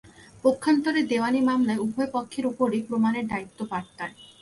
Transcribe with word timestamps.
পক্ষান্তরে, 0.43 1.01
দেওয়ানি 1.03 1.41
মামলায় 1.41 1.81
উভয় 1.81 2.09
পক্ষের 2.11 2.45
ওপরই 2.45 2.81
প্রমাণের 2.81 3.25
দায়িত্ব 3.27 3.59
বর্তায়। 3.71 4.15